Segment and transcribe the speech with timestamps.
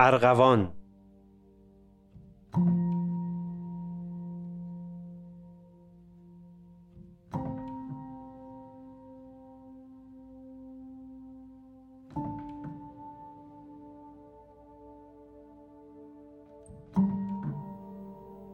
[0.00, 0.72] ارغوان.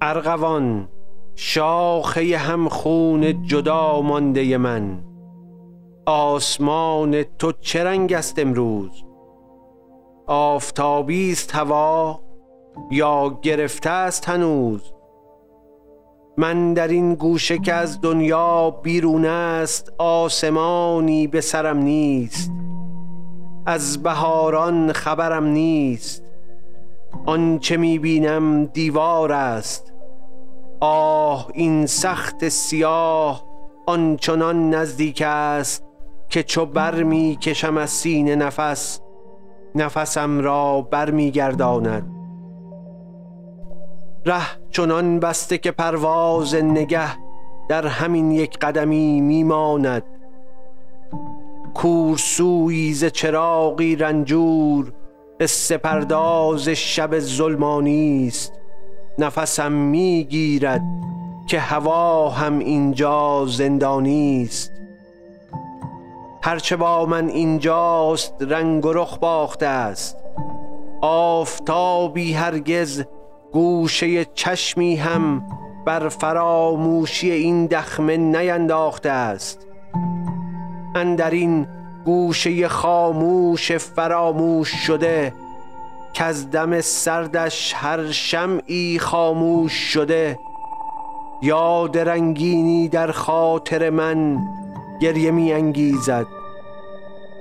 [0.00, 0.88] ارغوان
[1.34, 5.04] شاخه همخون جدا مانده من.
[6.06, 9.07] آسمان تو چه رنگ است امروز؟
[10.28, 12.20] آفتابی است هوا
[12.90, 14.92] یا گرفته است هنوز.
[16.36, 22.52] من در این گوشه که از دنیا بیرون است آسمانی به سرم نیست.
[23.66, 26.22] از بهاران خبرم نیست.
[27.26, 29.92] آنچه می بینم دیوار است.
[30.80, 33.44] آه این سخت سیاه
[33.86, 35.84] آنچنان نزدیک است
[36.28, 39.00] که چو بر می کشم از سینه نفس.
[39.74, 42.10] نفسم را بر می گرداند
[44.26, 47.16] ره چنان بسته که پرواز نگه
[47.68, 50.02] در همین یک قدمی میماند.
[51.74, 54.92] کورسوی ز چراغی رنجور
[55.46, 58.52] سپرداز شب ظلمانی است.
[59.18, 60.82] نفسم می‌گیرد
[61.46, 64.77] که هوا هم اینجا زندانی است.
[66.48, 70.16] هرچه با من اینجاست رنگ و رخ باخته است.
[71.00, 73.04] آفتابی هرگز
[73.52, 75.42] گوشه چشمی هم
[75.86, 79.66] بر فراموشی این دخمه نینداخته است.
[80.94, 81.66] اندرین
[82.04, 85.34] گوشه خاموش فراموش شده
[86.12, 90.38] که از دم سردش هر شمعی خاموش شده.
[91.42, 94.38] یاد رنگینی در خاطر من
[95.00, 96.37] گریه می انگیزد.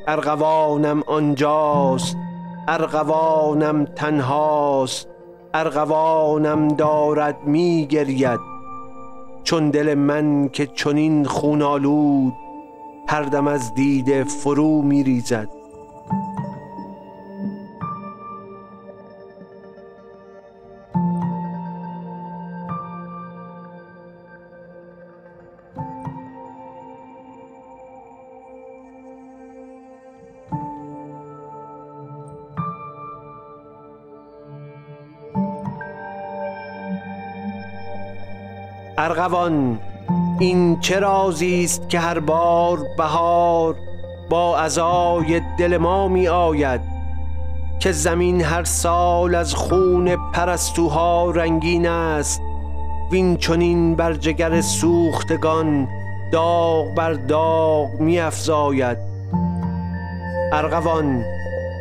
[0.08, 2.18] ارغوانم آنجاست
[2.68, 5.08] ارغوانم تنهاست
[5.54, 8.40] ارغوانم دارد می گرید
[9.44, 12.34] چون دل من که چنین خونالود
[13.08, 15.04] هر دم از دیده فرو می
[38.98, 39.80] ارغوان
[40.40, 43.76] این چه رازی است که هر بار بهار
[44.30, 46.82] با ازای دل ما می آید
[47.80, 52.42] که زمین هر سال از خون پرستوها رنگین است
[53.12, 55.88] وین چنین بر جگر سوختگان
[56.32, 58.98] داغ بر داغ می افزاید
[60.52, 61.24] ارغوان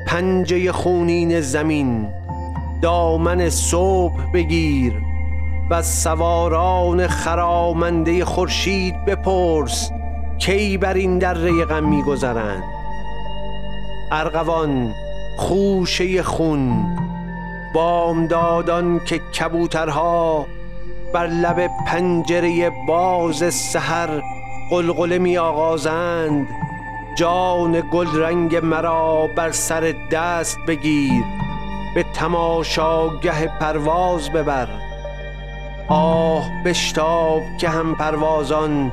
[0.07, 2.09] پنجه خونین زمین
[2.83, 5.06] دامن صبح بگیر.
[5.71, 9.91] و سواران خرامنده خورشید بپرس
[10.39, 12.63] کی بر این دره غم میگذرند؟
[14.13, 14.95] ارغوان
[15.39, 16.97] خوشه خون
[17.75, 20.47] بامدادان که کبوترها
[21.15, 24.23] بر لب پنجره باز سحر
[24.71, 26.49] قلقله می آغازند
[27.19, 31.25] جان گل رنگ مرا بر سر دست بگیر
[31.95, 34.86] به تماشاگه پرواز ببر.
[35.89, 38.93] آه بشتاب که هم پروازان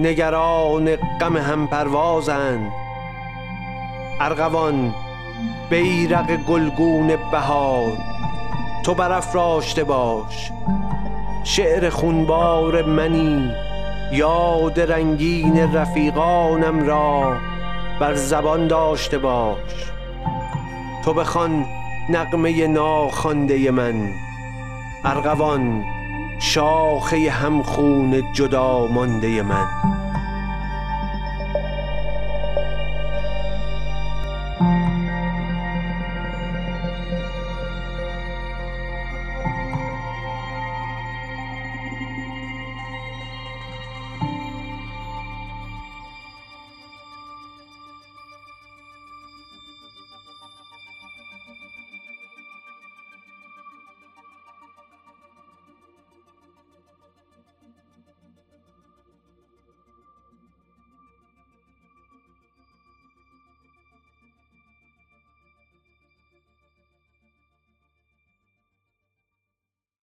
[0.00, 2.72] نگران غم هم پروازند
[4.20, 4.94] ارغوان
[5.70, 7.92] بیرق گلگون بهار
[8.84, 10.52] تو برافراشته باش.
[11.44, 13.52] شعر خونبار منی
[14.12, 17.36] یاد رنگین رفیقانم را
[18.00, 19.92] بر زبان داشته باش.
[21.04, 21.66] تو بخوان
[22.10, 24.12] نقمه ناخوانده من.
[25.04, 25.84] ارغوان
[26.40, 29.66] شاخه همخون جدا مانده من.